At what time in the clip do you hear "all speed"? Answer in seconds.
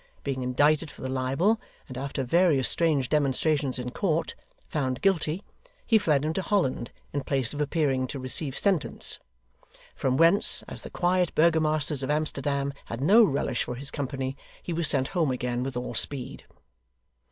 15.77-16.45